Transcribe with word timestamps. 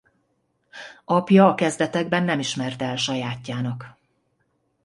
Apja 1.05 1.47
a 1.47 1.55
kezdetekben 1.55 2.23
nem 2.23 2.39
ismerte 2.39 2.85
el 2.85 2.97
sajátjának. 2.97 3.97